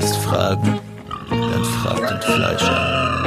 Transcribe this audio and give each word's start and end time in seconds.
Hast 0.00 0.16
Fragen? 0.16 0.80
Dann 1.28 1.62
frag 1.62 2.08
den 2.08 2.22
Fleischer. 2.22 3.22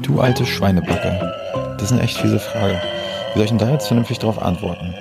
Du 0.00 0.18
alte 0.18 0.46
Schweinebacke. 0.46 1.74
Das 1.76 1.82
ist 1.82 1.92
eine 1.92 2.00
echt 2.00 2.16
fiese 2.16 2.38
Frage. 2.38 2.80
Wie 2.80 3.38
soll 3.38 3.44
ich 3.44 3.50
denn 3.50 3.58
da 3.58 3.70
jetzt 3.70 3.88
vernünftig 3.88 4.18
darauf 4.18 4.40
antworten? 4.40 4.94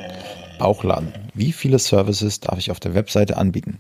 Bauchladen. 0.60 1.14
Wie 1.34 1.54
viele 1.54 1.80
Services 1.80 2.42
darf 2.42 2.60
ich 2.60 2.70
auf 2.70 2.82
der 2.82 2.94
Webseite 2.94 3.38
anbieten? 3.38 3.80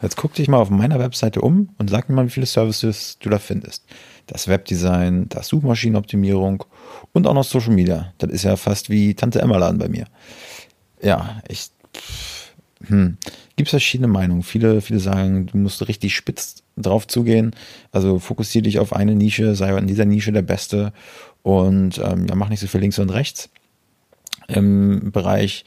Jetzt 0.00 0.16
guck 0.16 0.32
dich 0.32 0.48
mal 0.48 0.56
auf 0.56 0.70
meiner 0.70 0.98
Webseite 0.98 1.42
um 1.42 1.68
und 1.76 1.90
sag 1.90 2.08
mir 2.08 2.14
mal, 2.14 2.24
wie 2.24 2.30
viele 2.30 2.46
Services 2.46 3.18
du 3.20 3.28
da 3.28 3.38
findest. 3.38 3.84
Das 4.26 4.48
Webdesign, 4.48 5.28
das 5.28 5.48
Suchmaschinenoptimierung 5.48 6.64
und 7.12 7.26
auch 7.26 7.34
noch 7.34 7.44
Social 7.44 7.74
Media. 7.74 8.14
Das 8.16 8.30
ist 8.30 8.44
ja 8.44 8.56
fast 8.56 8.88
wie 8.88 9.12
Tante 9.14 9.42
Emma 9.42 9.58
Laden 9.58 9.76
bei 9.76 9.90
mir. 9.90 10.06
Ja, 11.02 11.42
ich. 11.46 11.68
Hm. 12.86 13.18
Gibt 13.56 13.68
es 13.68 13.70
verschiedene 13.70 14.08
Meinungen. 14.08 14.42
Viele, 14.42 14.80
viele 14.80 15.00
sagen, 15.00 15.46
du 15.46 15.58
musst 15.58 15.86
richtig 15.86 16.14
spitz 16.14 16.62
drauf 16.76 17.06
zugehen. 17.06 17.54
Also 17.92 18.18
fokussiere 18.18 18.62
dich 18.62 18.78
auf 18.78 18.94
eine 18.94 19.14
Nische, 19.14 19.54
sei 19.54 19.76
in 19.76 19.86
dieser 19.86 20.06
Nische 20.06 20.32
der 20.32 20.42
Beste 20.42 20.92
und 21.42 21.98
ähm, 21.98 22.26
ja, 22.26 22.34
mach 22.34 22.48
nicht 22.48 22.60
so 22.60 22.66
viel 22.66 22.80
links 22.80 22.98
und 22.98 23.10
rechts. 23.10 23.50
Im 24.48 25.12
Bereich 25.12 25.64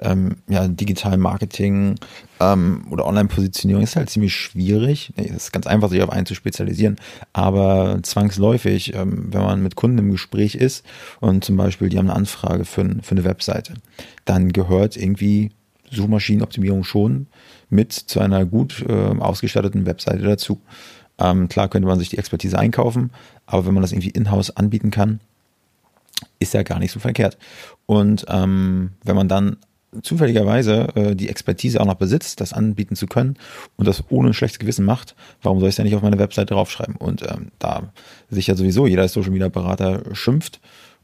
ähm, 0.00 0.36
ja, 0.48 0.68
Digital 0.68 1.16
Marketing 1.16 1.96
ähm, 2.40 2.86
oder 2.90 3.06
Online-Positionierung 3.06 3.82
ist 3.82 3.96
halt 3.96 4.10
ziemlich 4.10 4.34
schwierig. 4.34 5.12
Es 5.16 5.30
ist 5.30 5.52
ganz 5.52 5.66
einfach, 5.66 5.88
sich 5.88 6.02
auf 6.02 6.10
einen 6.10 6.26
zu 6.26 6.34
spezialisieren, 6.34 6.96
aber 7.32 7.98
zwangsläufig, 8.02 8.94
ähm, 8.94 9.28
wenn 9.32 9.42
man 9.42 9.62
mit 9.62 9.76
Kunden 9.76 9.98
im 9.98 10.10
Gespräch 10.10 10.54
ist 10.54 10.84
und 11.20 11.44
zum 11.44 11.56
Beispiel 11.56 11.88
die 11.88 11.98
haben 11.98 12.10
eine 12.10 12.16
Anfrage 12.16 12.64
für, 12.64 12.84
für 13.02 13.12
eine 13.12 13.24
Webseite, 13.24 13.74
dann 14.24 14.52
gehört 14.52 14.96
irgendwie 14.96 15.50
Suchmaschinenoptimierung 15.92 16.84
schon 16.84 17.26
mit 17.70 17.92
zu 17.92 18.20
einer 18.20 18.44
gut 18.44 18.84
äh, 18.88 18.92
ausgestatteten 18.92 19.86
Webseite 19.86 20.22
dazu. 20.22 20.60
Ähm, 21.18 21.48
klar 21.48 21.68
könnte 21.68 21.88
man 21.88 21.98
sich 21.98 22.08
die 22.08 22.18
Expertise 22.18 22.58
einkaufen, 22.58 23.10
aber 23.46 23.66
wenn 23.66 23.74
man 23.74 23.82
das 23.82 23.92
irgendwie 23.92 24.10
in-house 24.10 24.50
anbieten 24.56 24.90
kann, 24.90 25.20
ist 26.38 26.54
ja 26.54 26.62
gar 26.62 26.78
nicht 26.78 26.92
so 26.92 27.00
verkehrt. 27.00 27.38
Und 27.86 28.26
ähm, 28.28 28.90
wenn 29.04 29.16
man 29.16 29.28
dann 29.28 29.56
zufälligerweise 30.02 30.88
äh, 30.94 31.16
die 31.16 31.28
Expertise 31.28 31.80
auch 31.80 31.86
noch 31.86 31.94
besitzt, 31.94 32.40
das 32.40 32.52
anbieten 32.52 32.94
zu 32.94 33.06
können 33.06 33.36
und 33.76 33.88
das 33.88 34.04
ohne 34.10 34.28
ein 34.28 34.34
schlechtes 34.34 34.58
Gewissen 34.58 34.84
macht, 34.84 35.14
warum 35.42 35.60
soll 35.60 35.68
ich 35.68 35.74
es 35.74 35.78
ja 35.78 35.84
nicht 35.84 35.94
auf 35.94 36.02
meine 36.02 36.18
Webseite 36.18 36.54
draufschreiben? 36.54 36.96
Und 36.96 37.22
ähm, 37.22 37.50
da 37.58 37.92
sich 38.30 38.46
ja 38.46 38.54
sowieso 38.54 38.86
jeder 38.86 39.08
Social 39.08 39.30
Media 39.30 39.48
Berater 39.48 40.02
schimpft 40.12 40.60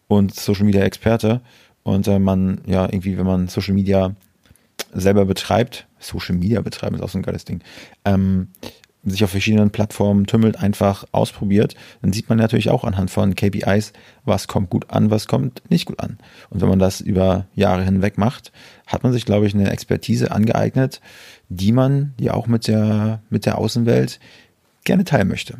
und 0.06 0.34
Social 0.34 0.64
Media 0.64 0.82
Experte 0.82 1.40
und 1.82 2.06
äh, 2.08 2.18
man 2.18 2.60
ja 2.66 2.84
irgendwie, 2.84 3.16
wenn 3.16 3.26
man 3.26 3.48
Social 3.48 3.74
Media 3.74 4.14
selber 4.94 5.24
betreibt, 5.24 5.86
Social 5.98 6.36
Media 6.36 6.60
betreiben 6.60 6.96
ist 6.96 7.02
auch 7.02 7.08
so 7.08 7.18
ein 7.18 7.22
geiles 7.22 7.44
Ding, 7.44 7.60
ähm, 8.04 8.48
sich 9.04 9.22
auf 9.22 9.30
verschiedenen 9.30 9.70
Plattformen 9.70 10.26
tümmelt, 10.26 10.56
einfach 10.56 11.04
ausprobiert, 11.12 11.74
dann 12.00 12.12
sieht 12.12 12.28
man 12.28 12.38
natürlich 12.38 12.70
auch 12.70 12.84
anhand 12.84 13.10
von 13.10 13.34
KPIs, 13.34 13.92
was 14.24 14.48
kommt 14.48 14.70
gut 14.70 14.90
an, 14.90 15.10
was 15.10 15.26
kommt 15.26 15.62
nicht 15.68 15.86
gut 15.86 16.00
an. 16.00 16.18
Und 16.50 16.62
wenn 16.62 16.68
man 16.68 16.78
das 16.78 17.00
über 17.00 17.46
Jahre 17.54 17.84
hinweg 17.84 18.16
macht, 18.16 18.52
hat 18.86 19.02
man 19.02 19.12
sich, 19.12 19.26
glaube 19.26 19.46
ich, 19.46 19.54
eine 19.54 19.70
Expertise 19.70 20.30
angeeignet, 20.30 21.00
die 21.48 21.72
man 21.72 22.14
ja 22.18 22.34
auch 22.34 22.46
mit 22.46 22.66
der, 22.66 23.22
mit 23.28 23.46
der 23.46 23.58
Außenwelt 23.58 24.20
gerne 24.84 25.04
teilen 25.04 25.28
möchte. 25.28 25.58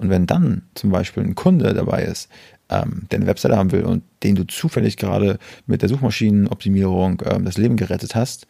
Und 0.00 0.08
wenn 0.08 0.26
dann 0.26 0.62
zum 0.74 0.90
Beispiel 0.90 1.22
ein 1.22 1.34
Kunde 1.34 1.74
dabei 1.74 2.04
ist, 2.04 2.30
ähm, 2.70 3.02
der 3.10 3.18
eine 3.18 3.26
Webseite 3.26 3.58
haben 3.58 3.70
will 3.70 3.84
und 3.84 4.02
den 4.22 4.34
du 4.34 4.46
zufällig 4.46 4.96
gerade 4.96 5.38
mit 5.66 5.82
der 5.82 5.90
Suchmaschinenoptimierung 5.90 7.22
ähm, 7.26 7.44
das 7.44 7.58
Leben 7.58 7.76
gerettet 7.76 8.14
hast 8.14 8.46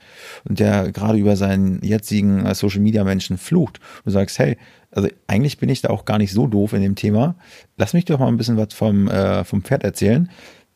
und 0.48 0.61
der 0.61 0.93
gerade 0.93 1.19
über 1.19 1.34
seinen 1.34 1.83
jetzigen 1.83 2.47
äh, 2.47 2.55
Social 2.55 2.78
Media 2.78 3.03
Menschen 3.03 3.37
flucht 3.37 3.81
und 4.05 4.12
sagst, 4.12 4.39
hey, 4.39 4.59
also 4.93 5.09
eigentlich 5.27 5.59
bin 5.59 5.69
ich 5.69 5.83
da 5.83 5.91
auch 5.91 6.05
gar 6.05 6.19
nicht 6.19 6.33
so 6.33 6.47
doof 6.47 6.72
in 6.72 6.83
dem 6.83 6.94
Thema. 6.94 7.34
Lass 7.77 7.94
mich 7.94 8.05
doch 8.05 8.21
mal 8.21 8.28
ein 8.28 8.37
bisschen 8.37 8.56
was 8.56 8.72
vom, 8.72 9.09
äh, 9.09 9.43
vom 9.43 9.62
Pferd 9.62 9.82
erzählen. 9.82 10.31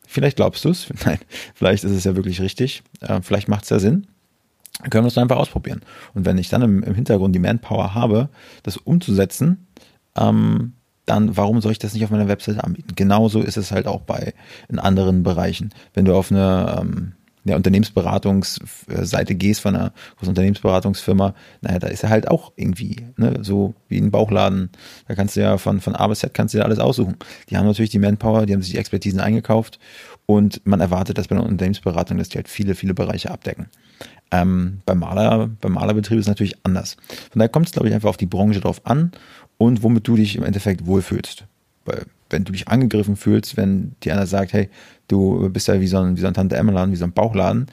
Vielleicht 0.05 0.35
glaubst 0.35 0.65
du 0.65 0.71
es, 0.71 0.87
nein, 1.05 1.19
vielleicht 1.53 1.85
ist 1.85 1.91
es 1.91 2.03
ja 2.03 2.17
wirklich 2.17 2.41
richtig, 2.41 2.83
äh, 2.99 3.21
vielleicht 3.21 3.47
macht 3.47 3.63
es 3.63 3.69
ja 3.69 3.79
Sinn 3.79 4.07
können 4.89 5.05
wir 5.05 5.07
es 5.07 5.17
einfach 5.17 5.37
ausprobieren. 5.37 5.81
Und 6.13 6.25
wenn 6.25 6.37
ich 6.37 6.49
dann 6.49 6.61
im, 6.61 6.83
im 6.83 6.95
Hintergrund 6.95 7.33
die 7.33 7.39
Manpower 7.39 7.93
habe, 7.93 8.27
das 8.63 8.75
umzusetzen, 8.75 9.67
ähm, 10.17 10.73
dann 11.05 11.37
warum 11.37 11.61
soll 11.61 11.71
ich 11.71 11.79
das 11.79 11.93
nicht 11.93 12.03
auf 12.03 12.09
meiner 12.09 12.27
Webseite 12.27 12.63
anbieten? 12.63 12.95
Genauso 12.95 13.41
ist 13.41 13.57
es 13.57 13.71
halt 13.71 13.87
auch 13.87 14.01
bei 14.01 14.33
in 14.69 14.79
anderen 14.79 15.23
Bereichen. 15.23 15.71
Wenn 15.93 16.05
du 16.05 16.15
auf 16.15 16.31
eine 16.31 16.79
ähm, 16.81 17.13
ja, 17.45 17.55
Unternehmensberatungsseite 17.55 19.35
gehst 19.35 19.61
von 19.61 19.75
einer 19.75 19.93
großen 20.17 20.29
Unternehmensberatungsfirma, 20.29 21.35
naja, 21.61 21.79
da 21.79 21.87
ist 21.87 22.03
er 22.03 22.09
halt 22.09 22.27
auch 22.27 22.51
irgendwie, 22.55 22.97
ne, 23.17 23.39
so 23.41 23.75
wie 23.87 23.99
ein 23.99 24.11
Bauchladen. 24.11 24.71
Da 25.07 25.15
kannst 25.15 25.35
du 25.35 25.41
ja 25.41 25.57
von, 25.57 25.79
von 25.79 25.95
A 25.95 26.07
bis 26.07 26.19
Z 26.19 26.33
kannst 26.33 26.53
du 26.53 26.57
dir 26.57 26.65
alles 26.65 26.79
aussuchen. 26.79 27.15
Die 27.49 27.57
haben 27.57 27.67
natürlich 27.67 27.91
die 27.91 27.99
Manpower, 27.99 28.45
die 28.45 28.53
haben 28.53 28.63
sich 28.63 28.71
die 28.71 28.79
Expertisen 28.79 29.19
eingekauft 29.19 29.79
und 30.25 30.65
man 30.65 30.81
erwartet, 30.81 31.17
dass 31.17 31.27
bei 31.27 31.35
einer 31.35 31.45
Unternehmensberatung, 31.45 32.17
dass 32.17 32.29
die 32.29 32.37
halt 32.37 32.49
viele, 32.49 32.73
viele 32.73 32.95
Bereiche 32.95 33.29
abdecken. 33.29 33.67
Ähm, 34.31 34.81
beim 34.85 34.99
Maler, 34.99 35.49
beim 35.61 35.73
Malerbetrieb 35.73 36.17
ist 36.17 36.25
es 36.25 36.29
natürlich 36.29 36.57
anders. 36.63 36.97
Von 37.31 37.39
daher 37.39 37.49
kommt 37.49 37.67
es, 37.67 37.73
glaube 37.73 37.87
ich, 37.87 37.93
einfach 37.93 38.09
auf 38.09 38.17
die 38.17 38.25
Branche 38.25 38.59
drauf 38.59 38.81
an 38.85 39.11
und 39.57 39.83
womit 39.83 40.07
du 40.07 40.15
dich 40.15 40.35
im 40.35 40.43
Endeffekt 40.43 40.87
wohlfühlst. 40.87 41.45
Weil 41.85 42.05
wenn 42.29 42.43
du 42.43 42.51
dich 42.51 42.67
angegriffen 42.67 43.15
fühlst, 43.15 43.57
wenn 43.57 43.95
dir 44.03 44.13
einer 44.13 44.27
sagt, 44.27 44.53
hey, 44.53 44.69
du 45.07 45.49
bist 45.49 45.67
ja 45.67 45.79
wie 45.79 45.87
so 45.87 45.99
ein, 45.99 46.17
wie 46.17 46.21
so 46.21 46.27
ein 46.27 46.33
Tante 46.33 46.55
Emma-Laden, 46.55 46.91
wie 46.91 46.97
so 46.97 47.05
ein 47.05 47.13
Bauchladen 47.13 47.67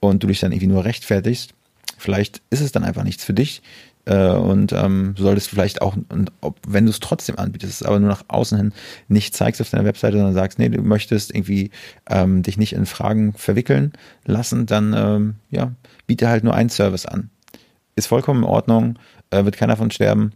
und 0.00 0.22
du 0.22 0.26
dich 0.26 0.40
dann 0.40 0.52
irgendwie 0.52 0.68
nur 0.68 0.84
rechtfertigst, 0.84 1.54
vielleicht 1.96 2.42
ist 2.50 2.60
es 2.60 2.72
dann 2.72 2.84
einfach 2.84 3.04
nichts 3.04 3.24
für 3.24 3.34
dich. 3.34 3.62
Äh, 4.08 4.30
und 4.30 4.72
ähm, 4.72 5.14
solltest 5.18 5.50
vielleicht 5.50 5.82
auch, 5.82 5.94
und 6.08 6.32
ob, 6.40 6.58
wenn 6.66 6.86
du 6.86 6.90
es 6.90 7.00
trotzdem 7.00 7.38
anbietest, 7.38 7.84
aber 7.84 8.00
nur 8.00 8.08
nach 8.08 8.24
außen 8.28 8.56
hin 8.56 8.72
nicht 9.08 9.36
zeigst 9.36 9.60
auf 9.60 9.68
deiner 9.68 9.84
Webseite, 9.84 10.16
sondern 10.16 10.32
sagst, 10.32 10.58
nee, 10.58 10.70
du 10.70 10.80
möchtest 10.80 11.34
irgendwie 11.34 11.70
ähm, 12.08 12.42
dich 12.42 12.56
nicht 12.56 12.72
in 12.72 12.86
Fragen 12.86 13.34
verwickeln 13.34 13.92
lassen, 14.24 14.64
dann 14.64 14.94
ähm, 14.96 15.34
ja, 15.50 15.72
biete 16.06 16.28
halt 16.28 16.42
nur 16.42 16.54
einen 16.54 16.70
Service 16.70 17.04
an. 17.04 17.28
Ist 17.96 18.06
vollkommen 18.06 18.44
in 18.44 18.48
Ordnung, 18.48 18.98
äh, 19.28 19.44
wird 19.44 19.58
keiner 19.58 19.76
von 19.76 19.90
sterben. 19.90 20.32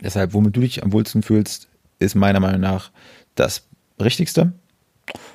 Deshalb, 0.00 0.32
womit 0.32 0.54
du 0.54 0.60
dich 0.60 0.84
am 0.84 0.92
wohlsten 0.92 1.22
fühlst, 1.24 1.68
ist 2.04 2.14
meiner 2.14 2.40
Meinung 2.40 2.60
nach 2.60 2.90
das 3.34 3.66
Richtigste. 4.00 4.52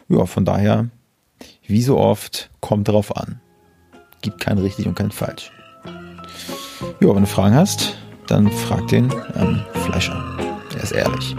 Ja, 0.08 0.26
von 0.26 0.46
daher, 0.46 0.90
wie 1.68 1.82
so 1.82 1.98
oft, 1.98 2.50
kommt 2.62 2.88
drauf 2.88 3.16
an. 3.16 3.40
Gibt 4.22 4.40
kein 4.40 4.58
richtig 4.58 4.88
und 4.88 4.96
kein 4.96 5.12
falsch. 5.12 5.52
Ja, 7.00 7.16
wenn 7.16 7.22
du 7.22 7.28
Fragen 7.28 7.56
hast, 7.56 7.96
dann 8.28 8.52
frag 8.52 8.88
den 8.88 9.12
ähm, 9.36 9.62
Fleischer. 9.86 10.38
Er 10.76 10.84
ist 10.84 10.92
ehrlich. 10.92 11.36